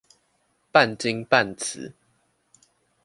[0.71, 1.93] 半金半瓷